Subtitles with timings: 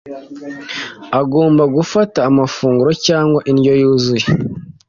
[1.21, 4.25] agomba gufata amafunguro cyangwa indyo yuzuye.